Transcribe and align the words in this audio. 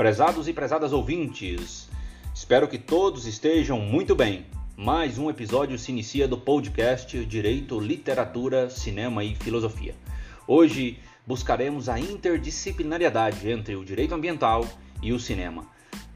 Prezados 0.00 0.48
e 0.48 0.54
prezadas 0.54 0.94
ouvintes, 0.94 1.86
espero 2.34 2.66
que 2.66 2.78
todos 2.78 3.26
estejam 3.26 3.78
muito 3.78 4.14
bem. 4.14 4.46
Mais 4.74 5.18
um 5.18 5.28
episódio 5.28 5.78
se 5.78 5.92
inicia 5.92 6.26
do 6.26 6.38
podcast 6.38 7.22
Direito, 7.26 7.78
Literatura, 7.78 8.70
Cinema 8.70 9.22
e 9.22 9.34
Filosofia. 9.34 9.94
Hoje 10.46 10.98
buscaremos 11.26 11.86
a 11.90 12.00
interdisciplinariedade 12.00 13.50
entre 13.50 13.76
o 13.76 13.84
direito 13.84 14.14
ambiental 14.14 14.66
e 15.02 15.12
o 15.12 15.20
cinema, 15.20 15.66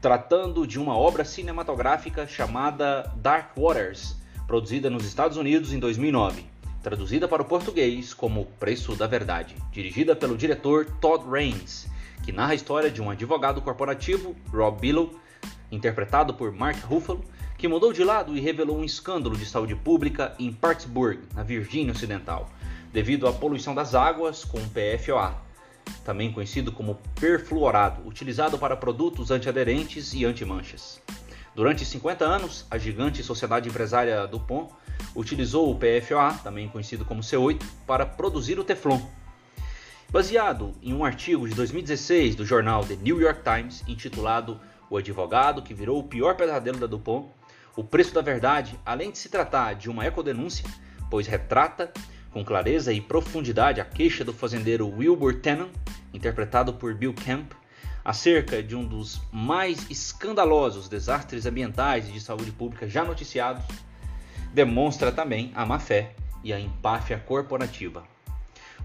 tratando 0.01 0.65
de 0.65 0.79
uma 0.79 0.97
obra 0.97 1.23
cinematográfica 1.23 2.27
chamada 2.27 3.13
Dark 3.17 3.55
Waters, 3.55 4.15
produzida 4.47 4.89
nos 4.89 5.05
Estados 5.05 5.37
Unidos 5.37 5.71
em 5.71 5.77
2009, 5.77 6.43
traduzida 6.81 7.27
para 7.27 7.43
o 7.43 7.45
português 7.45 8.15
como 8.15 8.47
Preço 8.59 8.95
da 8.95 9.05
Verdade, 9.05 9.55
dirigida 9.71 10.15
pelo 10.15 10.35
diretor 10.35 10.87
Todd 10.99 11.23
Raines 11.29 11.93
que 12.25 12.31
narra 12.31 12.53
a 12.53 12.55
história 12.55 12.89
de 12.89 13.03
um 13.03 13.11
advogado 13.11 13.61
corporativo, 13.61 14.35
Rob 14.51 14.79
Billow, 14.79 15.13
interpretado 15.71 16.33
por 16.33 16.51
Mark 16.51 16.83
Ruffalo, 16.83 17.23
que 17.55 17.67
mudou 17.67 17.93
de 17.93 18.03
lado 18.03 18.35
e 18.35 18.39
revelou 18.39 18.79
um 18.79 18.83
escândalo 18.83 19.37
de 19.37 19.45
saúde 19.45 19.75
pública 19.75 20.33
em 20.39 20.51
Partsburg, 20.51 21.19
na 21.35 21.43
Virgínia 21.43 21.93
Ocidental, 21.93 22.49
devido 22.91 23.27
à 23.27 23.31
poluição 23.31 23.75
das 23.75 23.93
águas 23.93 24.43
com 24.43 24.57
PFOA, 24.57 25.35
também 26.03 26.31
conhecido 26.31 26.71
como 26.71 26.95
perfluorado, 27.19 28.01
utilizado 28.07 28.57
para 28.57 28.75
produtos 28.75 29.29
antiaderentes 29.29 30.11
e 30.15 30.25
antimanchas. 30.25 30.99
Durante 31.53 31.85
50 31.85 32.25
anos, 32.25 32.65
a 32.71 32.77
gigante 32.79 33.21
sociedade 33.21 33.69
empresária 33.69 34.25
DuPont 34.25 34.73
utilizou 35.15 35.71
o 35.71 35.75
PFOA, 35.77 36.33
também 36.43 36.67
conhecido 36.67 37.05
como 37.05 37.21
C8, 37.21 37.61
para 37.85 38.03
produzir 38.03 38.57
o 38.57 38.63
Teflon, 38.63 38.99
baseado 40.15 40.73
em 40.81 40.93
um 40.93 41.03
artigo 41.03 41.45
de 41.45 41.53
2016 41.55 42.35
do 42.35 42.45
jornal 42.45 42.85
The 42.85 42.95
New 42.95 43.19
York 43.19 43.41
Times 43.43 43.83
intitulado 43.85 44.57
O 44.89 44.95
Advogado 44.95 45.61
que 45.61 45.73
Virou 45.73 45.99
o 45.99 46.03
Pior 46.03 46.37
Pesadelo 46.37 46.79
da 46.79 46.87
Dupont. 46.87 47.27
O 47.75 47.83
Preço 47.83 48.13
da 48.13 48.21
Verdade, 48.21 48.79
além 48.85 49.11
de 49.11 49.17
se 49.17 49.27
tratar 49.27 49.73
de 49.73 49.89
uma 49.89 50.05
ecodenúncia, 50.05 50.63
pois 51.11 51.27
retrata 51.27 51.91
com 52.31 52.45
clareza 52.45 52.93
e 52.93 53.01
profundidade 53.01 53.81
a 53.81 53.83
queixa 53.83 54.23
do 54.23 54.31
fazendeiro 54.31 54.87
Wilbur 54.87 55.41
Tannen, 55.41 55.69
interpretado 56.13 56.73
por 56.73 56.95
Bill 56.95 57.13
Camp, 57.13 57.51
acerca 58.01 58.63
de 58.63 58.73
um 58.73 58.85
dos 58.85 59.19
mais 59.33 59.85
escandalosos 59.91 60.87
desastres 60.87 61.45
ambientais 61.45 62.07
e 62.07 62.13
de 62.13 62.21
saúde 62.21 62.53
pública 62.53 62.87
já 62.87 63.03
noticiados, 63.03 63.65
demonstra 64.53 65.11
também 65.11 65.51
a 65.53 65.65
má 65.65 65.77
fé 65.77 66.15
e 66.41 66.53
a 66.53 66.59
empáfia 66.59 67.19
corporativa. 67.19 68.14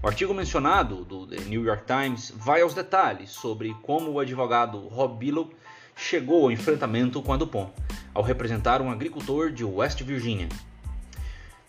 O 0.03 0.07
artigo 0.07 0.33
mencionado 0.33 1.05
do 1.05 1.27
The 1.27 1.41
New 1.41 1.63
York 1.63 1.83
Times 1.85 2.33
vai 2.35 2.61
aos 2.61 2.73
detalhes 2.73 3.29
sobre 3.29 3.71
como 3.83 4.09
o 4.09 4.19
advogado 4.19 4.79
Rob 4.87 5.19
Billow 5.19 5.51
chegou 5.95 6.45
ao 6.45 6.51
enfrentamento 6.51 7.21
com 7.21 7.31
a 7.31 7.37
DuPont, 7.37 7.71
ao 8.11 8.23
representar 8.23 8.81
um 8.81 8.89
agricultor 8.89 9.51
de 9.51 9.63
West 9.63 10.01
Virginia. 10.01 10.49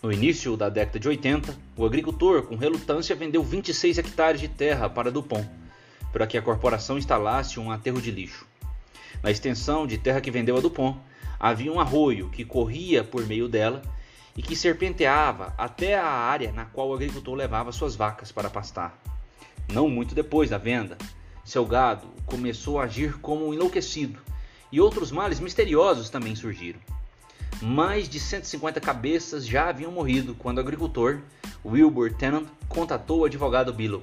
No 0.01 0.11
início 0.11 0.57
da 0.57 0.67
década 0.67 0.99
de 0.99 1.07
80, 1.07 1.55
o 1.77 1.85
agricultor, 1.85 2.41
com 2.41 2.55
relutância, 2.55 3.15
vendeu 3.15 3.43
26 3.43 3.99
hectares 3.99 4.41
de 4.41 4.47
terra 4.47 4.89
para 4.89 5.11
DuPont, 5.11 5.47
para 6.11 6.25
que 6.25 6.35
a 6.35 6.41
corporação 6.41 6.97
instalasse 6.97 7.59
um 7.59 7.71
aterro 7.71 8.01
de 8.01 8.09
lixo. 8.09 8.47
Na 9.21 9.29
extensão 9.29 9.85
de 9.85 9.99
terra 9.99 10.19
que 10.19 10.31
vendeu 10.31 10.57
a 10.57 10.59
DuPont, 10.59 10.97
havia 11.39 11.71
um 11.71 11.79
arroio 11.79 12.29
que 12.31 12.43
corria 12.43 13.03
por 13.03 13.27
meio 13.27 13.47
dela 13.47 13.83
e 14.35 14.41
que 14.41 14.55
serpenteava 14.55 15.53
até 15.57 15.95
a 15.95 16.05
área 16.05 16.51
na 16.51 16.65
qual 16.65 16.89
o 16.89 16.93
agricultor 16.93 17.35
levava 17.35 17.71
suas 17.71 17.95
vacas 17.95 18.31
para 18.31 18.49
pastar. 18.49 18.97
Não 19.71 19.89
muito 19.89 20.15
depois 20.15 20.49
da 20.49 20.57
venda, 20.57 20.97
seu 21.43 21.65
gado 21.65 22.07
começou 22.25 22.79
a 22.79 22.83
agir 22.83 23.19
como 23.19 23.47
um 23.47 23.53
enlouquecido 23.53 24.19
e 24.71 24.81
outros 24.81 25.11
males 25.11 25.39
misteriosos 25.39 26.09
também 26.09 26.35
surgiram. 26.35 26.79
Mais 27.61 28.09
de 28.09 28.19
150 28.19 28.81
cabeças 28.81 29.45
já 29.45 29.69
haviam 29.69 29.91
morrido 29.91 30.33
quando 30.35 30.57
o 30.57 30.61
agricultor 30.61 31.21
Wilbur 31.63 32.13
Tennant 32.13 32.47
contatou 32.67 33.21
o 33.21 33.25
advogado 33.25 33.71
Billow. 33.71 34.01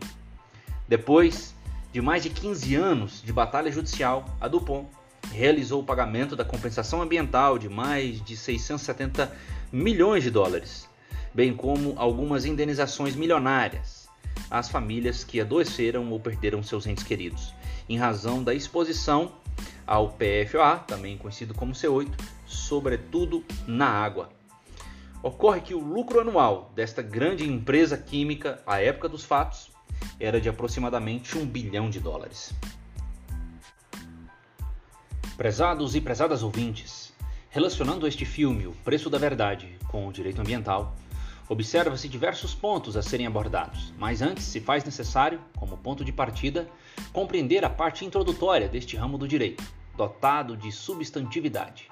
Depois 0.88 1.54
de 1.92 2.00
mais 2.00 2.22
de 2.22 2.30
15 2.30 2.74
anos 2.76 3.22
de 3.22 3.32
batalha 3.32 3.70
judicial, 3.70 4.24
a 4.40 4.46
Dupont 4.46 4.86
realizou 5.32 5.80
o 5.80 5.84
pagamento 5.84 6.34
da 6.34 6.44
compensação 6.44 7.02
ambiental 7.02 7.58
de 7.58 7.68
mais 7.68 8.22
de 8.24 8.36
670 8.36 9.32
milhões 9.72 10.22
de 10.22 10.30
dólares, 10.30 10.88
bem 11.32 11.54
como 11.54 11.94
algumas 11.96 12.44
indenizações 12.44 13.14
milionárias 13.14 14.08
às 14.50 14.68
famílias 14.68 15.22
que 15.22 15.40
adoeceram 15.40 16.10
ou 16.10 16.18
perderam 16.18 16.62
seus 16.62 16.86
entes 16.86 17.04
queridos, 17.04 17.54
em 17.88 17.96
razão 17.96 18.42
da 18.42 18.54
exposição 18.54 19.32
ao 19.86 20.10
PFOA, 20.10 20.78
também 20.86 21.16
conhecido 21.16 21.54
como 21.54 21.72
C8, 21.72 22.10
sobretudo 22.46 23.44
na 23.66 23.88
água. 23.88 24.30
Ocorre 25.22 25.60
que 25.60 25.74
o 25.74 25.80
lucro 25.80 26.20
anual 26.20 26.72
desta 26.74 27.02
grande 27.02 27.46
empresa 27.46 27.96
química, 27.96 28.62
à 28.66 28.80
época 28.80 29.08
dos 29.08 29.24
fatos, 29.24 29.70
era 30.18 30.40
de 30.40 30.48
aproximadamente 30.48 31.36
um 31.36 31.44
bilhão 31.44 31.90
de 31.90 32.00
dólares. 32.00 32.54
Prezados 35.40 35.94
e 35.94 36.02
prezadas 36.02 36.42
ouvintes, 36.42 37.14
Relacionando 37.48 38.06
este 38.06 38.26
filme, 38.26 38.66
O 38.66 38.72
Preço 38.84 39.08
da 39.08 39.16
Verdade, 39.16 39.74
com 39.88 40.06
o 40.06 40.12
direito 40.12 40.38
ambiental, 40.38 40.94
observa-se 41.48 42.10
diversos 42.10 42.54
pontos 42.54 42.94
a 42.94 43.00
serem 43.00 43.26
abordados, 43.26 43.90
mas 43.98 44.20
antes 44.20 44.44
se 44.44 44.60
faz 44.60 44.84
necessário, 44.84 45.40
como 45.56 45.78
ponto 45.78 46.04
de 46.04 46.12
partida, 46.12 46.68
compreender 47.10 47.64
a 47.64 47.70
parte 47.70 48.04
introdutória 48.04 48.68
deste 48.68 48.98
ramo 48.98 49.16
do 49.16 49.26
direito, 49.26 49.64
dotado 49.96 50.58
de 50.58 50.70
substantividade. 50.70 51.88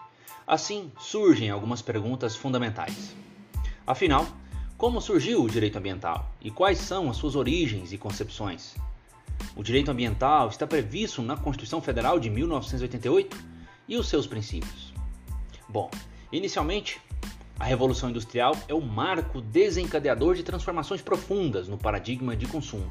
Assim, 0.46 0.92
surgem 0.98 1.48
algumas 1.48 1.80
perguntas 1.80 2.36
fundamentais. 2.36 3.16
Afinal, 3.86 4.26
como 4.76 5.00
surgiu 5.00 5.42
o 5.42 5.48
direito 5.48 5.78
ambiental 5.78 6.30
e 6.42 6.50
quais 6.50 6.80
são 6.80 7.08
as 7.08 7.16
suas 7.16 7.34
origens 7.34 7.94
e 7.94 7.96
concepções? 7.96 8.76
O 9.56 9.62
direito 9.62 9.90
ambiental 9.90 10.48
está 10.48 10.66
previsto 10.66 11.22
na 11.22 11.36
Constituição 11.36 11.80
Federal 11.80 12.18
de 12.20 12.30
1988 12.30 13.36
e 13.88 13.96
os 13.96 14.08
seus 14.08 14.26
princípios. 14.26 14.92
Bom, 15.68 15.90
inicialmente, 16.30 17.00
a 17.58 17.64
Revolução 17.64 18.10
Industrial 18.10 18.56
é 18.68 18.74
o 18.74 18.80
marco 18.80 19.40
desencadeador 19.40 20.36
de 20.36 20.44
transformações 20.44 21.02
profundas 21.02 21.66
no 21.66 21.76
paradigma 21.76 22.36
de 22.36 22.46
consumo. 22.46 22.88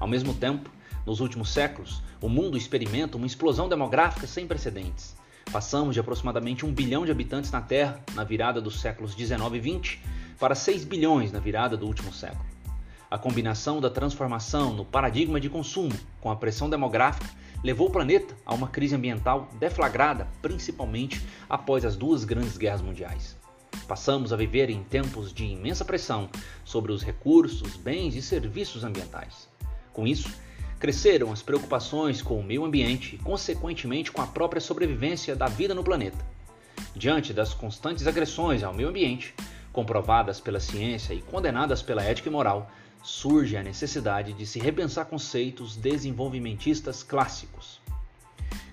Ao 0.00 0.08
mesmo 0.08 0.32
tempo, 0.32 0.70
nos 1.04 1.20
últimos 1.20 1.50
séculos, 1.50 2.02
o 2.20 2.28
mundo 2.28 2.56
experimenta 2.56 3.16
uma 3.16 3.26
explosão 3.26 3.68
demográfica 3.68 4.26
sem 4.26 4.46
precedentes. 4.46 5.14
Passamos 5.52 5.94
de 5.94 6.00
aproximadamente 6.00 6.64
1 6.64 6.72
bilhão 6.72 7.04
de 7.04 7.10
habitantes 7.10 7.50
na 7.50 7.60
Terra 7.60 8.02
na 8.14 8.24
virada 8.24 8.60
dos 8.60 8.80
séculos 8.80 9.14
19 9.14 9.56
e 9.56 9.60
20 9.60 10.02
para 10.38 10.54
6 10.54 10.84
bilhões 10.84 11.32
na 11.32 11.40
virada 11.40 11.76
do 11.76 11.86
último 11.86 12.12
século. 12.12 12.47
A 13.10 13.16
combinação 13.16 13.80
da 13.80 13.88
transformação 13.88 14.74
no 14.74 14.84
paradigma 14.84 15.40
de 15.40 15.48
consumo 15.48 15.98
com 16.20 16.30
a 16.30 16.36
pressão 16.36 16.68
demográfica 16.68 17.26
levou 17.64 17.88
o 17.88 17.90
planeta 17.90 18.34
a 18.44 18.52
uma 18.52 18.68
crise 18.68 18.94
ambiental 18.94 19.48
deflagrada 19.58 20.28
principalmente 20.42 21.22
após 21.48 21.86
as 21.86 21.96
duas 21.96 22.24
grandes 22.24 22.58
guerras 22.58 22.82
mundiais. 22.82 23.34
Passamos 23.86 24.30
a 24.30 24.36
viver 24.36 24.68
em 24.68 24.82
tempos 24.82 25.32
de 25.32 25.46
imensa 25.46 25.86
pressão 25.86 26.28
sobre 26.66 26.92
os 26.92 27.02
recursos, 27.02 27.76
bens 27.76 28.14
e 28.14 28.20
serviços 28.20 28.84
ambientais. 28.84 29.48
Com 29.90 30.06
isso, 30.06 30.30
cresceram 30.78 31.32
as 31.32 31.40
preocupações 31.40 32.20
com 32.20 32.38
o 32.38 32.44
meio 32.44 32.62
ambiente 32.62 33.14
e, 33.14 33.18
consequentemente, 33.18 34.12
com 34.12 34.20
a 34.20 34.26
própria 34.26 34.60
sobrevivência 34.60 35.34
da 35.34 35.46
vida 35.46 35.74
no 35.74 35.82
planeta. 35.82 36.18
Diante 36.94 37.32
das 37.32 37.54
constantes 37.54 38.06
agressões 38.06 38.62
ao 38.62 38.74
meio 38.74 38.90
ambiente, 38.90 39.34
comprovadas 39.72 40.40
pela 40.40 40.60
ciência 40.60 41.14
e 41.14 41.22
condenadas 41.22 41.80
pela 41.82 42.02
ética 42.02 42.28
e 42.28 42.32
moral, 42.32 42.70
surge 43.02 43.56
a 43.56 43.62
necessidade 43.62 44.32
de 44.32 44.46
se 44.46 44.58
repensar 44.58 45.06
conceitos 45.06 45.76
desenvolvimentistas 45.76 47.02
clássicos. 47.02 47.80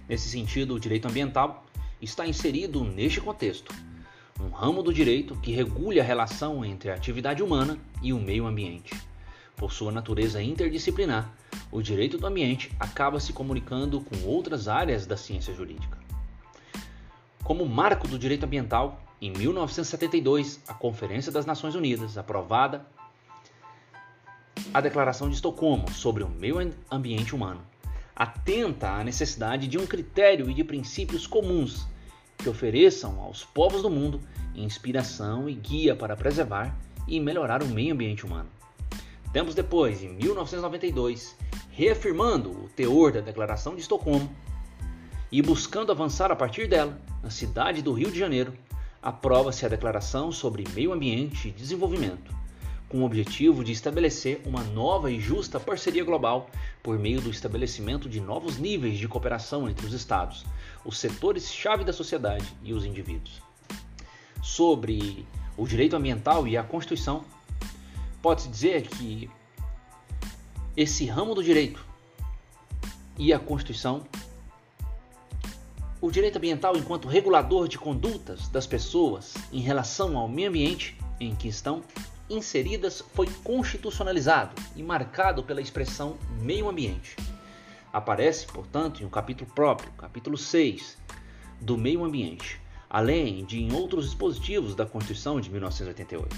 Nesse 0.07 0.29
sentido, 0.29 0.75
o 0.75 0.79
direito 0.79 1.07
ambiental 1.07 1.65
está 2.01 2.27
inserido 2.27 2.83
neste 2.83 3.21
contexto, 3.21 3.73
um 4.39 4.49
ramo 4.49 4.83
do 4.83 4.93
direito 4.93 5.35
que 5.37 5.53
regule 5.53 5.99
a 5.99 6.03
relação 6.03 6.63
entre 6.65 6.91
a 6.91 6.95
atividade 6.95 7.41
humana 7.41 7.77
e 8.01 8.11
o 8.11 8.19
meio 8.19 8.45
ambiente. 8.45 8.93
Por 9.55 9.71
sua 9.71 9.91
natureza 9.91 10.41
interdisciplinar, 10.41 11.33
o 11.71 11.81
direito 11.81 12.17
do 12.17 12.27
ambiente 12.27 12.69
acaba 12.79 13.19
se 13.19 13.31
comunicando 13.31 14.01
com 14.01 14.27
outras 14.27 14.67
áreas 14.67 15.05
da 15.05 15.15
ciência 15.15 15.53
jurídica. 15.53 15.97
Como 17.43 17.65
marco 17.65 18.07
do 18.07 18.19
direito 18.19 18.43
ambiental, 18.43 19.01
em 19.21 19.31
1972, 19.31 20.59
a 20.67 20.73
Conferência 20.73 21.31
das 21.31 21.45
Nações 21.45 21.73
Unidas, 21.73 22.17
aprovada 22.17 22.85
a 24.75 24.81
Declaração 24.81 25.29
de 25.29 25.35
Estocolmo 25.35 25.89
sobre 25.89 26.21
o 26.21 26.27
Meio 26.27 26.57
Ambiente 26.91 27.33
Humano 27.33 27.61
atenta 28.13 28.89
à 28.89 29.05
necessidade 29.05 29.69
de 29.69 29.77
um 29.77 29.87
critério 29.87 30.51
e 30.51 30.53
de 30.53 30.65
princípios 30.65 31.25
comuns 31.25 31.87
que 32.37 32.49
ofereçam 32.49 33.21
aos 33.21 33.41
povos 33.41 33.83
do 33.83 33.89
mundo 33.89 34.19
inspiração 34.53 35.49
e 35.49 35.53
guia 35.53 35.95
para 35.95 36.17
preservar 36.17 36.77
e 37.07 37.21
melhorar 37.21 37.63
o 37.63 37.67
meio 37.67 37.93
ambiente 37.93 38.25
humano. 38.25 38.49
Tempos 39.31 39.55
depois, 39.55 40.03
em 40.03 40.09
1992, 40.09 41.37
reafirmando 41.71 42.51
o 42.51 42.69
teor 42.75 43.13
da 43.13 43.21
Declaração 43.21 43.75
de 43.75 43.81
Estocolmo, 43.81 44.29
e 45.31 45.41
buscando 45.41 45.93
avançar 45.93 46.33
a 46.33 46.35
partir 46.35 46.67
dela, 46.67 46.99
na 47.23 47.29
cidade 47.29 47.81
do 47.81 47.93
Rio 47.93 48.11
de 48.11 48.19
Janeiro, 48.19 48.53
aprova-se 49.01 49.65
a 49.65 49.69
Declaração 49.69 50.33
sobre 50.33 50.65
Meio 50.73 50.91
Ambiente 50.91 51.47
e 51.47 51.51
Desenvolvimento, 51.51 52.35
com 52.95 53.01
o 53.01 53.05
objetivo 53.05 53.61
de 53.61 53.73
estabelecer 53.73 54.41
uma 54.45 54.63
nova 54.63 55.11
e 55.11 55.19
justa 55.19 55.59
parceria 55.59 56.01
global 56.01 56.49
por 56.81 56.97
meio 56.97 57.19
do 57.19 57.29
estabelecimento 57.29 58.07
de 58.07 58.21
novos 58.21 58.57
níveis 58.57 58.97
de 58.97 59.05
cooperação 59.05 59.69
entre 59.69 59.85
os 59.85 59.91
Estados, 59.91 60.45
os 60.85 60.97
setores-chave 60.97 61.83
da 61.83 61.91
sociedade 61.91 62.45
e 62.63 62.71
os 62.71 62.85
indivíduos. 62.85 63.41
Sobre 64.41 65.27
o 65.57 65.67
direito 65.67 65.93
ambiental 65.93 66.47
e 66.47 66.55
a 66.55 66.63
Constituição, 66.63 67.25
pode-se 68.21 68.47
dizer 68.47 68.83
que 68.83 69.29
esse 70.77 71.05
ramo 71.05 71.35
do 71.35 71.43
direito 71.43 71.85
e 73.19 73.33
a 73.33 73.39
Constituição, 73.39 74.05
o 75.99 76.09
direito 76.09 76.37
ambiental 76.37 76.77
enquanto 76.77 77.09
regulador 77.09 77.67
de 77.67 77.77
condutas 77.77 78.47
das 78.47 78.65
pessoas 78.65 79.33
em 79.51 79.59
relação 79.59 80.17
ao 80.17 80.29
meio 80.29 80.47
ambiente 80.47 80.97
em 81.19 81.35
que 81.35 81.49
estão 81.49 81.83
inseridas 82.29 83.03
foi 83.13 83.27
constitucionalizado 83.43 84.55
e 84.75 84.83
marcado 84.83 85.43
pela 85.43 85.61
expressão 85.61 86.17
meio 86.41 86.69
ambiente. 86.69 87.15
Aparece, 87.91 88.47
portanto, 88.47 89.01
em 89.01 89.05
um 89.05 89.09
capítulo 89.09 89.49
próprio, 89.53 89.91
capítulo 89.93 90.37
6, 90.37 90.97
do 91.61 91.77
meio 91.77 92.03
ambiente, 92.03 92.59
além 92.89 93.45
de 93.45 93.61
em 93.61 93.73
outros 93.73 94.05
dispositivos 94.05 94.75
da 94.75 94.85
Constituição 94.85 95.39
de 95.39 95.49
1988. 95.49 96.35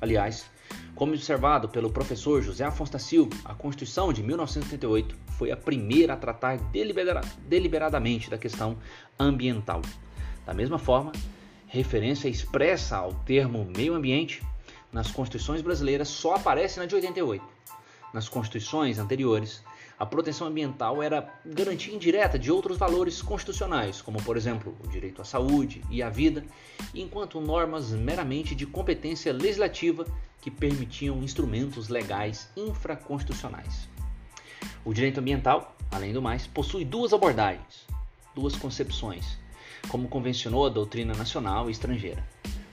Aliás, 0.00 0.46
como 0.94 1.12
observado 1.12 1.68
pelo 1.68 1.90
professor 1.90 2.42
José 2.42 2.64
Afonso 2.64 2.92
da 2.92 2.98
Silva, 2.98 3.36
a 3.44 3.54
Constituição 3.54 4.12
de 4.12 4.22
1988 4.22 5.16
foi 5.36 5.50
a 5.50 5.56
primeira 5.56 6.14
a 6.14 6.16
tratar 6.16 6.58
delibera 6.70 7.20
deliberadamente 7.48 8.30
da 8.30 8.38
questão 8.38 8.78
ambiental. 9.18 9.82
Da 10.46 10.54
mesma 10.54 10.78
forma, 10.78 11.12
referência 11.66 12.28
expressa 12.28 12.96
ao 12.96 13.12
termo 13.12 13.68
meio 13.76 13.94
ambiente 13.94 14.42
nas 14.94 15.10
constituições 15.10 15.60
brasileiras 15.60 16.06
só 16.06 16.36
aparece 16.36 16.78
na 16.78 16.86
de 16.86 16.94
88. 16.94 17.44
Nas 18.12 18.28
constituições 18.28 18.96
anteriores, 19.00 19.60
a 19.98 20.06
proteção 20.06 20.46
ambiental 20.46 21.02
era 21.02 21.34
garantia 21.44 21.92
indireta 21.92 22.38
de 22.38 22.52
outros 22.52 22.78
valores 22.78 23.20
constitucionais, 23.20 24.00
como 24.00 24.22
por 24.22 24.36
exemplo 24.36 24.76
o 24.84 24.86
direito 24.86 25.20
à 25.20 25.24
saúde 25.24 25.82
e 25.90 26.00
à 26.00 26.08
vida, 26.08 26.44
enquanto 26.94 27.40
normas 27.40 27.90
meramente 27.90 28.54
de 28.54 28.66
competência 28.66 29.32
legislativa 29.32 30.06
que 30.40 30.50
permitiam 30.50 31.24
instrumentos 31.24 31.88
legais 31.88 32.48
infraconstitucionais. 32.56 33.88
O 34.84 34.94
direito 34.94 35.18
ambiental, 35.18 35.76
além 35.90 36.12
do 36.12 36.22
mais, 36.22 36.46
possui 36.46 36.84
duas 36.84 37.12
abordagens, 37.12 37.84
duas 38.32 38.54
concepções, 38.54 39.38
como 39.88 40.06
convencionou 40.06 40.66
a 40.66 40.68
doutrina 40.68 41.14
nacional 41.14 41.68
e 41.68 41.72
estrangeira 41.72 42.24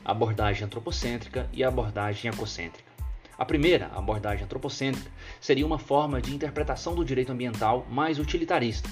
a 0.03 0.11
abordagem 0.11 0.63
antropocêntrica 0.63 1.49
e 1.53 1.63
a 1.63 1.67
abordagem 1.67 2.31
ecocêntrica. 2.31 2.91
A 3.37 3.45
primeira, 3.45 3.87
a 3.87 3.99
abordagem 3.99 4.43
antropocêntrica, 4.43 5.09
seria 5.39 5.65
uma 5.65 5.79
forma 5.79 6.21
de 6.21 6.33
interpretação 6.33 6.93
do 6.93 7.03
direito 7.03 7.31
ambiental 7.31 7.87
mais 7.89 8.19
utilitarista. 8.19 8.89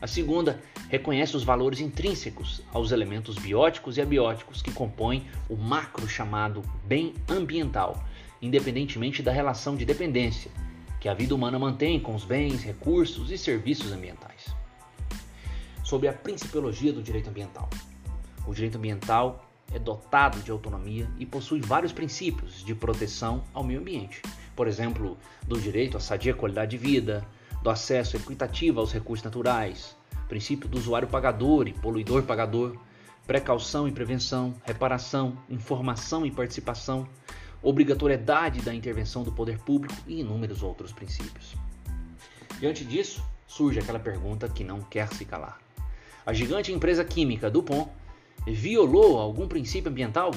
A 0.00 0.06
segunda 0.06 0.60
reconhece 0.88 1.36
os 1.36 1.44
valores 1.44 1.78
intrínsecos 1.78 2.62
aos 2.72 2.90
elementos 2.90 3.36
bióticos 3.36 3.96
e 3.96 4.02
abióticos 4.02 4.60
que 4.60 4.72
compõem 4.72 5.26
o 5.48 5.56
macro 5.56 6.08
chamado 6.08 6.62
bem 6.84 7.14
ambiental, 7.28 8.02
independentemente 8.40 9.22
da 9.22 9.30
relação 9.30 9.76
de 9.76 9.84
dependência 9.84 10.50
que 11.02 11.08
a 11.08 11.14
vida 11.14 11.34
humana 11.34 11.58
mantém 11.58 11.98
com 11.98 12.14
os 12.14 12.24
bens, 12.24 12.62
recursos 12.62 13.32
e 13.32 13.36
serviços 13.36 13.90
ambientais. 13.90 14.54
Sobre 15.82 16.06
a 16.06 16.12
principiologia 16.12 16.92
do 16.92 17.02
direito 17.02 17.28
ambiental. 17.28 17.68
O 18.46 18.54
direito 18.54 18.78
ambiental 18.78 19.51
é 19.72 19.78
dotado 19.78 20.38
de 20.40 20.50
autonomia 20.50 21.08
e 21.18 21.26
possui 21.26 21.60
vários 21.60 21.92
princípios 21.92 22.64
de 22.64 22.74
proteção 22.74 23.44
ao 23.52 23.64
meio 23.64 23.80
ambiente. 23.80 24.22
Por 24.54 24.66
exemplo, 24.66 25.16
do 25.46 25.60
direito 25.60 25.96
à 25.96 26.00
sadia 26.00 26.34
qualidade 26.34 26.72
de 26.72 26.78
vida, 26.78 27.26
do 27.62 27.70
acesso 27.70 28.16
equitativo 28.16 28.80
aos 28.80 28.92
recursos 28.92 29.24
naturais, 29.24 29.96
princípio 30.28 30.68
do 30.68 30.78
usuário 30.78 31.08
pagador 31.08 31.68
e 31.68 31.72
poluidor 31.72 32.22
pagador, 32.24 32.76
precaução 33.26 33.86
e 33.86 33.92
prevenção, 33.92 34.54
reparação, 34.64 35.38
informação 35.48 36.26
e 36.26 36.30
participação, 36.30 37.06
obrigatoriedade 37.62 38.60
da 38.60 38.74
intervenção 38.74 39.22
do 39.22 39.32
poder 39.32 39.58
público 39.58 39.94
e 40.06 40.20
inúmeros 40.20 40.62
outros 40.62 40.92
princípios. 40.92 41.54
Diante 42.58 42.84
disso, 42.84 43.24
surge 43.46 43.78
aquela 43.78 43.98
pergunta 43.98 44.48
que 44.48 44.64
não 44.64 44.80
quer 44.80 45.08
se 45.08 45.24
calar. 45.24 45.58
A 46.24 46.32
gigante 46.32 46.72
empresa 46.72 47.04
química 47.04 47.50
DuPont 47.50 47.90
violou 48.46 49.18
algum 49.18 49.46
princípio 49.46 49.90
ambiental, 49.90 50.32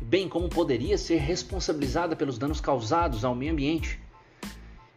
bem 0.00 0.28
como 0.28 0.48
poderia 0.48 0.98
ser 0.98 1.16
responsabilizada 1.18 2.16
pelos 2.16 2.38
danos 2.38 2.60
causados 2.60 3.24
ao 3.24 3.34
meio 3.34 3.52
ambiente, 3.52 4.00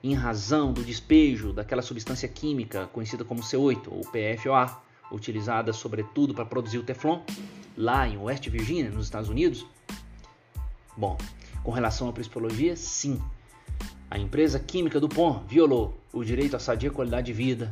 em 0.04 0.14
razão 0.14 0.74
do 0.74 0.84
despejo 0.84 1.54
daquela 1.54 1.82
substância 1.82 2.28
química 2.28 2.88
conhecida 2.88 3.24
como 3.24 3.42
C8 3.42 3.88
ou 3.88 4.02
PFOA, 4.02 4.82
utilizada 5.12 5.72
sobretudo 5.72 6.34
para 6.34 6.46
produzir 6.46 6.78
o 6.78 6.84
Teflon, 6.84 7.22
lá 7.78 8.08
em 8.08 8.18
West 8.18 8.50
Virginia, 8.50 8.90
nos 8.90 9.06
Estados 9.06 9.30
Unidos? 9.30 9.66
Bom, 10.98 11.18
com 11.64 11.72
relação 11.72 12.10
à 12.10 12.14
principologia, 12.14 12.76
sim. 12.76 13.22
A 14.10 14.18
empresa 14.20 14.60
química 14.60 15.00
do 15.00 15.10
POM 15.10 15.44
violou 15.48 15.98
o 16.12 16.24
direito 16.24 16.56
à 16.56 16.60
sadia 16.60 16.92
qualidade 16.92 17.28
de 17.28 17.34
vida, 17.34 17.70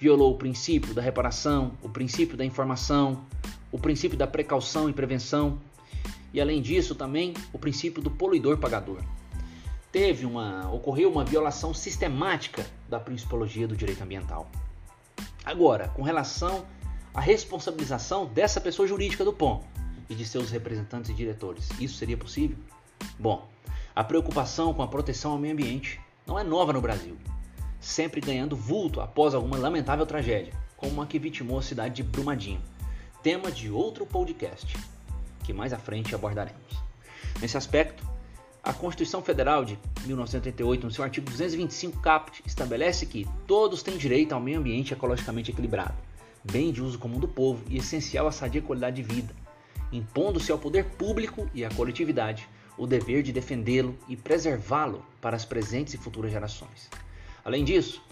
violou 0.00 0.32
o 0.32 0.38
princípio 0.38 0.92
da 0.94 1.02
reparação, 1.02 1.72
o 1.82 1.88
princípio 1.88 2.36
da 2.36 2.44
informação, 2.44 3.24
o 3.74 3.78
princípio 3.78 4.16
da 4.16 4.24
precaução 4.24 4.88
e 4.88 4.92
prevenção 4.92 5.58
e 6.32 6.40
além 6.40 6.62
disso 6.62 6.94
também 6.94 7.34
o 7.52 7.58
princípio 7.58 8.00
do 8.00 8.08
poluidor 8.08 8.56
pagador. 8.56 9.02
Teve 9.90 10.24
uma 10.24 10.70
ocorreu 10.70 11.10
uma 11.10 11.24
violação 11.24 11.74
sistemática 11.74 12.64
da 12.88 13.00
principologia 13.00 13.66
do 13.66 13.76
direito 13.76 14.00
ambiental. 14.00 14.48
Agora, 15.44 15.88
com 15.88 16.02
relação 16.02 16.64
à 17.12 17.20
responsabilização 17.20 18.26
dessa 18.26 18.60
pessoa 18.60 18.86
jurídica 18.86 19.24
do 19.24 19.32
POM 19.32 19.64
e 20.08 20.14
de 20.14 20.24
seus 20.24 20.52
representantes 20.52 21.10
e 21.10 21.14
diretores, 21.14 21.68
isso 21.80 21.96
seria 21.96 22.16
possível? 22.16 22.56
Bom, 23.18 23.48
a 23.92 24.04
preocupação 24.04 24.72
com 24.72 24.82
a 24.82 24.88
proteção 24.88 25.32
ao 25.32 25.38
meio 25.38 25.52
ambiente 25.52 26.00
não 26.24 26.38
é 26.38 26.44
nova 26.44 26.72
no 26.72 26.80
Brasil, 26.80 27.16
sempre 27.80 28.20
ganhando 28.20 28.54
vulto 28.54 29.00
após 29.00 29.34
alguma 29.34 29.58
lamentável 29.58 30.06
tragédia, 30.06 30.54
como 30.76 31.02
a 31.02 31.06
que 31.08 31.18
vitimou 31.18 31.58
a 31.58 31.62
cidade 31.62 31.96
de 31.96 32.04
Brumadinho 32.04 32.62
tema 33.24 33.50
de 33.50 33.70
outro 33.70 34.04
podcast, 34.04 34.76
que 35.42 35.54
mais 35.54 35.72
à 35.72 35.78
frente 35.78 36.14
abordaremos. 36.14 36.84
Nesse 37.40 37.56
aspecto, 37.56 38.06
a 38.62 38.70
Constituição 38.70 39.22
Federal 39.22 39.64
de 39.64 39.78
1988, 40.04 40.84
no 40.84 40.92
seu 40.92 41.02
artigo 41.02 41.30
225 41.30 42.00
caput, 42.02 42.42
estabelece 42.44 43.06
que 43.06 43.26
todos 43.46 43.82
têm 43.82 43.96
direito 43.96 44.34
ao 44.34 44.40
meio 44.42 44.58
ambiente 44.58 44.92
ecologicamente 44.92 45.50
equilibrado, 45.50 45.94
bem 46.44 46.70
de 46.70 46.82
uso 46.82 46.98
comum 46.98 47.18
do 47.18 47.26
povo 47.26 47.64
e 47.70 47.78
essencial 47.78 48.26
à 48.26 48.30
sadia 48.30 48.60
qualidade 48.60 48.96
de 48.96 49.02
vida, 49.02 49.34
impondo-se 49.90 50.52
ao 50.52 50.58
poder 50.58 50.84
público 50.84 51.48
e 51.54 51.64
à 51.64 51.70
coletividade 51.70 52.46
o 52.76 52.86
dever 52.86 53.22
de 53.22 53.32
defendê-lo 53.32 53.96
e 54.06 54.18
preservá-lo 54.18 55.02
para 55.22 55.34
as 55.34 55.46
presentes 55.46 55.94
e 55.94 55.96
futuras 55.96 56.30
gerações. 56.30 56.90
Além 57.42 57.64
disso, 57.64 58.02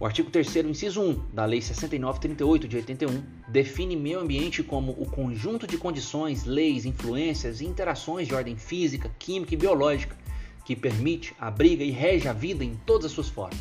o 0.00 0.06
artigo 0.06 0.30
3 0.30 0.56
inciso 0.66 1.02
1 1.02 1.26
da 1.32 1.44
Lei 1.44 1.60
6938 1.60 2.68
de 2.68 2.76
81 2.76 3.20
define 3.48 3.96
meio 3.96 4.20
ambiente 4.20 4.62
como 4.62 4.92
o 4.92 5.10
conjunto 5.10 5.66
de 5.66 5.76
condições, 5.76 6.44
leis, 6.44 6.84
influências 6.84 7.60
e 7.60 7.66
interações 7.66 8.28
de 8.28 8.34
ordem 8.34 8.56
física, 8.56 9.10
química 9.18 9.54
e 9.54 9.56
biológica 9.56 10.16
que 10.64 10.76
permite, 10.76 11.34
abriga 11.40 11.82
e 11.82 11.90
rege 11.90 12.28
a 12.28 12.32
vida 12.32 12.62
em 12.62 12.76
todas 12.86 13.06
as 13.06 13.12
suas 13.12 13.28
formas. 13.28 13.58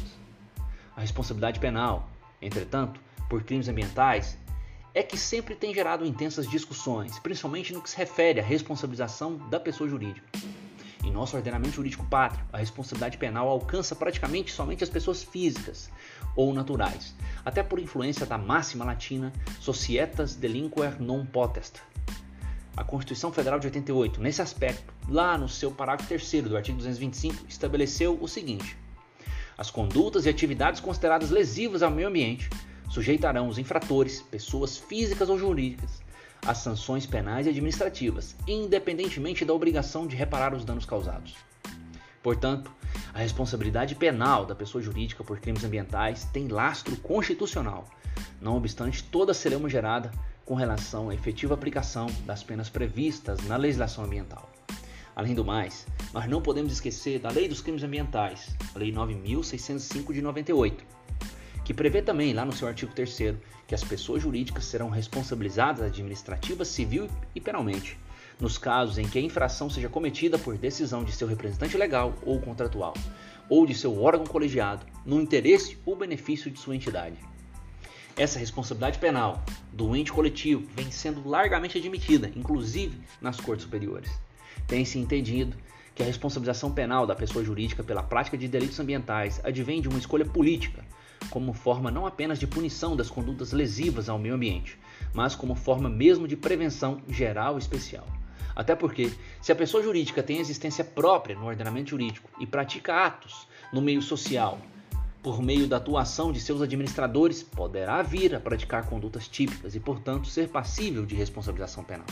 A 0.95 1.01
responsabilidade 1.01 1.59
penal, 1.59 2.07
entretanto, 2.41 2.99
por 3.29 3.43
crimes 3.43 3.67
ambientais, 3.67 4.37
é 4.93 5.01
que 5.01 5.17
sempre 5.17 5.55
tem 5.55 5.73
gerado 5.73 6.05
intensas 6.05 6.47
discussões, 6.49 7.17
principalmente 7.17 7.73
no 7.73 7.81
que 7.81 7.89
se 7.89 7.97
refere 7.97 8.39
à 8.39 8.43
responsabilização 8.43 9.37
da 9.49 9.59
pessoa 9.59 9.89
jurídica. 9.89 10.27
Em 11.03 11.11
nosso 11.11 11.37
ordenamento 11.37 11.75
jurídico 11.75 12.05
pátrio, 12.05 12.45
a 12.51 12.57
responsabilidade 12.57 13.17
penal 13.17 13.47
alcança 13.47 13.95
praticamente 13.95 14.51
somente 14.51 14.83
as 14.83 14.89
pessoas 14.89 15.23
físicas 15.23 15.89
ou 16.35 16.53
naturais, 16.53 17.15
até 17.43 17.63
por 17.63 17.79
influência 17.79 18.25
da 18.25 18.37
máxima 18.37 18.85
latina 18.85 19.31
Societas 19.59 20.35
delinquer 20.35 21.01
non 21.01 21.25
potest. 21.25 21.81
A 22.75 22.83
Constituição 22.83 23.31
Federal 23.31 23.59
de 23.59 23.65
88, 23.67 24.21
nesse 24.21 24.41
aspecto, 24.41 24.93
lá 25.09 25.35
no 25.35 25.49
seu 25.49 25.71
parágrafo 25.71 26.07
3 26.07 26.43
do 26.43 26.55
artigo 26.55 26.77
225, 26.77 27.45
estabeleceu 27.49 28.17
o 28.21 28.27
seguinte: 28.27 28.77
As 29.57 29.71
condutas 29.71 30.25
e 30.25 30.29
atividades 30.29 30.79
consideradas 30.79 31.31
lesivas 31.31 31.81
ao 31.81 31.89
meio 31.89 32.07
ambiente 32.07 32.49
sujeitarão 32.89 33.47
os 33.47 33.57
infratores, 33.57 34.21
pessoas 34.21 34.77
físicas 34.77 35.27
ou 35.27 35.39
jurídicas, 35.39 36.03
as 36.45 36.59
sanções 36.59 37.05
penais 37.05 37.47
e 37.47 37.49
administrativas, 37.49 38.35
independentemente 38.47 39.43
da 39.43 39.53
obrigação 39.53 40.05
de 40.05 40.15
reparar 40.15 40.53
os 40.53 40.63
danos 40.63 40.85
causados. 40.85 41.35
Portanto, 42.21 42.71
a 43.13 43.19
responsabilidade 43.19 43.95
penal 43.95 44.45
da 44.45 44.55
pessoa 44.55 44.81
jurídica 44.81 45.23
por 45.23 45.39
crimes 45.39 45.63
ambientais 45.63 46.25
tem 46.25 46.47
lastro 46.47 46.95
constitucional, 46.97 47.85
não 48.41 48.57
obstante 48.57 49.03
toda 49.03 49.31
a 49.31 49.35
celeuma 49.35 49.69
gerada 49.69 50.11
com 50.45 50.55
relação 50.55 51.09
à 51.09 51.13
efetiva 51.13 51.53
aplicação 51.53 52.07
das 52.25 52.43
penas 52.43 52.69
previstas 52.69 53.43
na 53.47 53.57
legislação 53.57 54.05
ambiental. 54.05 54.49
Além 55.15 55.33
do 55.33 55.43
mais, 55.43 55.87
nós 56.13 56.29
não 56.29 56.41
podemos 56.41 56.71
esquecer 56.71 57.19
da 57.19 57.29
Lei 57.29 57.47
dos 57.47 57.59
Crimes 57.59 57.83
Ambientais, 57.83 58.55
a 58.75 58.77
Lei 58.77 58.91
9605 58.91 60.13
de 60.13 60.21
98, 60.21 60.85
que 61.65 61.73
prevê 61.73 62.01
também, 62.01 62.33
lá 62.33 62.45
no 62.45 62.53
seu 62.53 62.67
artigo 62.67 62.93
3 62.93 63.35
que 63.67 63.75
as 63.75 63.83
pessoas 63.83 64.21
jurídicas 64.23 64.65
serão 64.65 64.89
responsabilizadas 64.89 65.85
administrativa, 65.85 66.63
civil 66.63 67.09
e 67.35 67.41
penalmente, 67.41 67.97
nos 68.39 68.57
casos 68.57 68.97
em 68.97 69.07
que 69.07 69.17
a 69.17 69.21
infração 69.21 69.69
seja 69.69 69.89
cometida 69.89 70.37
por 70.37 70.57
decisão 70.57 71.03
de 71.03 71.11
seu 71.11 71.27
representante 71.27 71.77
legal 71.77 72.13
ou 72.23 72.39
contratual, 72.39 72.93
ou 73.49 73.65
de 73.65 73.73
seu 73.73 74.01
órgão 74.01 74.25
colegiado, 74.25 74.85
no 75.05 75.19
interesse 75.19 75.77
ou 75.85 75.95
benefício 75.95 76.51
de 76.51 76.59
sua 76.59 76.75
entidade. 76.75 77.17
Essa 78.15 78.39
responsabilidade 78.39 78.97
penal 78.97 79.43
do 79.71 79.95
ente 79.95 80.11
coletivo 80.11 80.67
vem 80.75 80.89
sendo 80.89 81.27
largamente 81.27 81.77
admitida, 81.77 82.31
inclusive 82.35 82.99
nas 83.21 83.39
cortes 83.39 83.63
superiores. 83.63 84.11
Tem-se 84.67 84.97
entendido 84.97 85.55
que 85.93 86.03
a 86.03 86.05
responsabilização 86.05 86.71
penal 86.71 87.07
da 87.07 87.15
pessoa 87.15 87.43
jurídica 87.43 87.83
pela 87.83 88.03
prática 88.03 88.37
de 88.37 88.47
delitos 88.47 88.79
ambientais 88.79 89.39
advém 89.43 89.81
de 89.81 89.87
uma 89.87 89.99
escolha 89.99 90.25
política, 90.25 90.83
como 91.29 91.53
forma 91.53 91.91
não 91.91 92.05
apenas 92.05 92.39
de 92.39 92.47
punição 92.47 92.95
das 92.95 93.09
condutas 93.09 93.51
lesivas 93.51 94.09
ao 94.09 94.19
meio 94.19 94.35
ambiente, 94.35 94.79
mas 95.13 95.35
como 95.35 95.55
forma 95.55 95.89
mesmo 95.89 96.27
de 96.27 96.35
prevenção 96.35 97.01
geral 97.07 97.55
e 97.55 97.59
especial. 97.59 98.05
Até 98.55 98.75
porque, 98.75 99.11
se 99.41 99.51
a 99.51 99.55
pessoa 99.55 99.83
jurídica 99.83 100.23
tem 100.23 100.39
existência 100.39 100.83
própria 100.83 101.35
no 101.35 101.45
ordenamento 101.45 101.91
jurídico 101.91 102.29
e 102.39 102.45
pratica 102.47 103.05
atos 103.05 103.47
no 103.71 103.81
meio 103.81 104.01
social 104.01 104.59
por 105.21 105.41
meio 105.41 105.67
da 105.67 105.77
atuação 105.77 106.31
de 106.31 106.39
seus 106.39 106.61
administradores, 106.61 107.43
poderá 107.43 108.01
vir 108.01 108.33
a 108.33 108.39
praticar 108.39 108.85
condutas 108.85 109.27
típicas 109.27 109.75
e, 109.75 109.79
portanto, 109.79 110.27
ser 110.27 110.47
passível 110.47 111.05
de 111.05 111.15
responsabilização 111.15 111.83
penal. 111.83 112.05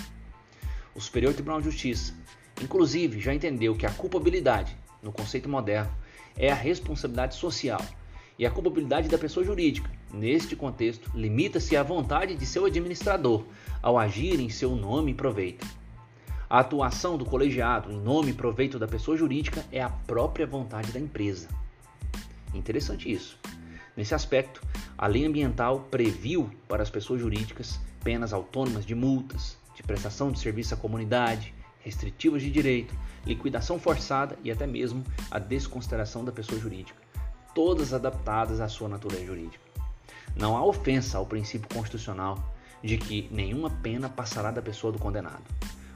O 0.94 1.00
Superior 1.00 1.34
Tribunal 1.34 1.60
de 1.60 1.66
Justiça, 1.66 2.14
inclusive, 2.62 3.20
já 3.20 3.34
entendeu 3.34 3.74
que 3.76 3.86
a 3.86 3.92
culpabilidade, 3.92 4.76
no 5.02 5.12
conceito 5.12 5.48
moderno, 5.48 5.92
é 6.36 6.52
a 6.52 6.56
responsabilidade 6.56 7.36
social 7.36 7.80
e 8.38 8.46
a 8.46 8.52
culpabilidade 8.52 9.08
da 9.08 9.18
pessoa 9.18 9.46
jurídica. 9.46 9.90
Neste 10.14 10.56
contexto, 10.56 11.10
limita-se 11.16 11.76
à 11.78 11.84
vontade 11.84 12.36
de 12.36 12.46
seu 12.46 12.66
administrador 12.66 13.46
ao 13.82 13.98
agir 13.98 14.40
em 14.40 14.50
seu 14.50 14.76
nome 14.76 15.12
e 15.12 15.16
proveito. 15.16 15.66
A 16.48 16.60
atuação 16.60 17.18
do 17.18 17.26
colegiado 17.26 17.92
em 17.92 18.00
nome 18.00 18.30
e 18.30 18.34
proveito 18.34 18.78
da 18.78 18.88
pessoa 18.88 19.18
jurídica 19.18 19.66
é 19.72 19.82
a 19.82 19.90
própria 19.90 20.46
vontade 20.46 20.92
da 20.92 21.00
empresa. 21.00 21.48
Interessante 22.54 23.12
isso. 23.12 23.40
Nesse 23.98 24.14
aspecto, 24.14 24.62
a 24.96 25.08
lei 25.08 25.26
ambiental 25.26 25.88
previu 25.90 26.52
para 26.68 26.84
as 26.84 26.90
pessoas 26.90 27.20
jurídicas 27.20 27.80
penas 28.04 28.32
autônomas 28.32 28.86
de 28.86 28.94
multas, 28.94 29.58
de 29.74 29.82
prestação 29.82 30.32
de 30.32 30.40
serviço 30.40 30.76
à 30.76 30.78
comunidade, 30.78 31.52
restritivas 31.80 32.44
de 32.44 32.52
direito, 32.52 32.94
liquidação 33.26 33.80
forçada 33.80 34.38
e 34.44 34.52
até 34.52 34.68
mesmo 34.68 35.04
a 35.32 35.40
desconsideração 35.40 36.24
da 36.24 36.32
pessoa 36.32 36.60
jurídica, 36.60 37.02
todas 37.56 37.92
adaptadas 37.92 38.60
à 38.60 38.68
sua 38.68 38.88
natureza 38.88 39.26
jurídica. 39.26 39.66
Não 40.36 40.56
há 40.56 40.64
ofensa 40.64 41.18
ao 41.18 41.26
princípio 41.26 41.68
constitucional 41.74 42.54
de 42.84 42.98
que 42.98 43.28
nenhuma 43.32 43.70
pena 43.70 44.10
passará 44.10 44.52
da 44.52 44.62
pessoa 44.62 44.94
do 44.94 45.00
condenado, 45.00 45.44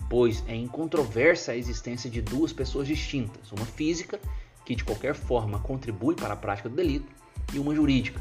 pois 0.10 0.44
é 0.48 0.56
incontroversa 0.56 1.52
a 1.52 1.56
existência 1.56 2.10
de 2.10 2.22
duas 2.22 2.52
pessoas 2.52 2.88
distintas, 2.88 3.52
uma 3.52 3.66
física 3.66 4.20
que 4.66 4.76
de 4.76 4.84
qualquer 4.84 5.16
forma 5.16 5.60
contribui 5.60 6.16
para 6.16 6.34
a 6.34 6.38
prática 6.38 6.68
do 6.68 6.76
delito, 6.76 7.08
e 7.54 7.60
uma 7.60 7.74
jurídica, 7.74 8.20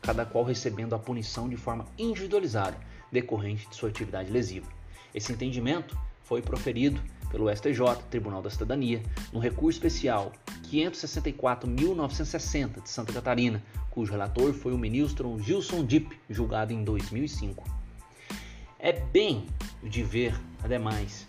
cada 0.00 0.24
qual 0.24 0.44
recebendo 0.44 0.94
a 0.94 0.98
punição 0.98 1.48
de 1.48 1.56
forma 1.56 1.84
individualizada, 1.98 2.76
decorrente 3.12 3.68
de 3.68 3.76
sua 3.76 3.88
atividade 3.88 4.30
lesiva. 4.30 4.66
Esse 5.14 5.32
entendimento 5.32 5.96
foi 6.24 6.42
proferido 6.42 7.00
pelo 7.30 7.54
STJ, 7.54 8.02
Tribunal 8.10 8.42
da 8.42 8.50
Cidadania, 8.50 9.02
no 9.32 9.38
recurso 9.38 9.78
especial 9.78 10.32
564.960 10.70 12.82
de 12.82 12.88
Santa 12.88 13.12
Catarina, 13.12 13.62
cujo 13.90 14.12
relator 14.12 14.52
foi 14.52 14.72
o 14.72 14.78
ministro 14.78 15.38
Gilson 15.40 15.84
Dipp, 15.84 16.18
julgado 16.28 16.72
em 16.72 16.82
2005. 16.82 17.64
É 18.78 18.92
bem 18.92 19.46
de 19.82 20.02
ver, 20.02 20.34
ademais, 20.64 21.28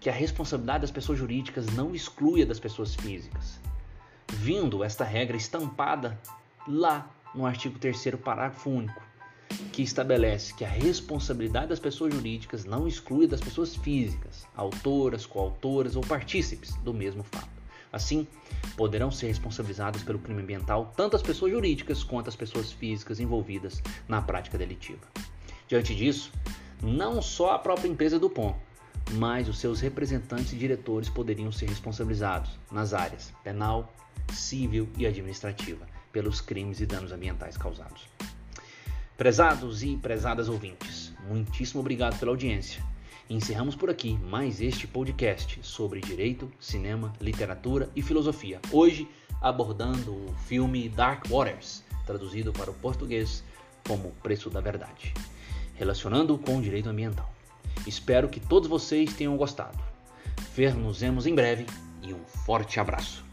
que 0.00 0.10
a 0.10 0.12
responsabilidade 0.12 0.80
das 0.80 0.90
pessoas 0.90 1.18
jurídicas 1.18 1.66
não 1.66 1.94
exclui 1.94 2.42
a 2.42 2.46
das 2.46 2.58
pessoas 2.58 2.94
físicas 2.94 3.60
vindo 4.32 4.84
esta 4.84 5.04
regra 5.04 5.36
estampada 5.36 6.18
lá 6.66 7.10
no 7.34 7.46
artigo 7.46 7.78
3 7.78 8.14
parágrafo 8.22 8.70
único, 8.70 9.02
que 9.72 9.82
estabelece 9.82 10.54
que 10.54 10.64
a 10.64 10.68
responsabilidade 10.68 11.68
das 11.68 11.80
pessoas 11.80 12.14
jurídicas 12.14 12.64
não 12.64 12.86
exclui 12.86 13.26
das 13.26 13.40
pessoas 13.40 13.74
físicas, 13.74 14.46
autoras, 14.56 15.26
coautoras 15.26 15.96
ou 15.96 16.02
partícipes 16.02 16.74
do 16.76 16.94
mesmo 16.94 17.22
fato. 17.22 17.48
Assim, 17.92 18.26
poderão 18.76 19.10
ser 19.10 19.26
responsabilizadas 19.26 20.02
pelo 20.02 20.20
crime 20.20 20.42
ambiental 20.42 20.92
tanto 20.96 21.16
as 21.16 21.22
pessoas 21.22 21.50
jurídicas 21.50 22.04
quanto 22.04 22.28
as 22.28 22.36
pessoas 22.36 22.70
físicas 22.70 23.18
envolvidas 23.18 23.82
na 24.08 24.22
prática 24.22 24.56
delitiva. 24.56 25.02
Diante 25.66 25.94
disso, 25.94 26.32
não 26.80 27.20
só 27.20 27.52
a 27.52 27.58
própria 27.58 27.88
empresa 27.88 28.18
do 28.18 28.30
POM, 28.30 28.56
mas 29.12 29.48
os 29.48 29.58
seus 29.58 29.80
representantes 29.80 30.52
e 30.52 30.56
diretores 30.56 31.08
poderiam 31.08 31.50
ser 31.50 31.68
responsabilizados 31.68 32.50
nas 32.70 32.94
áreas 32.94 33.32
penal, 33.42 33.92
civil 34.32 34.88
e 34.96 35.06
administrativa 35.06 35.86
pelos 36.12 36.40
crimes 36.40 36.80
e 36.80 36.86
danos 36.86 37.12
ambientais 37.12 37.56
causados. 37.56 38.08
Prezados 39.16 39.82
e 39.82 39.96
prezadas 39.96 40.48
ouvintes, 40.48 41.12
muitíssimo 41.28 41.80
obrigado 41.80 42.18
pela 42.18 42.30
audiência. 42.30 42.82
Encerramos 43.28 43.76
por 43.76 43.90
aqui 43.90 44.18
mais 44.18 44.60
este 44.60 44.86
podcast 44.86 45.60
sobre 45.62 46.00
direito, 46.00 46.50
cinema, 46.58 47.12
literatura 47.20 47.88
e 47.94 48.02
filosofia. 48.02 48.60
Hoje 48.72 49.08
abordando 49.40 50.12
o 50.12 50.34
filme 50.46 50.88
Dark 50.88 51.26
Waters, 51.28 51.82
traduzido 52.04 52.52
para 52.52 52.70
o 52.70 52.74
português 52.74 53.42
como 53.86 54.10
Preço 54.22 54.50
da 54.50 54.60
Verdade, 54.60 55.14
relacionando 55.74 56.36
com 56.38 56.58
o 56.58 56.62
direito 56.62 56.88
ambiental. 56.88 57.32
Espero 57.86 58.28
que 58.28 58.40
todos 58.40 58.68
vocês 58.68 59.14
tenham 59.14 59.36
gostado. 59.36 59.78
Ver 60.54 60.74
nos 60.74 61.00
vemos 61.00 61.26
em 61.26 61.34
breve 61.34 61.66
e 62.02 62.12
um 62.12 62.24
forte 62.24 62.80
abraço. 62.80 63.29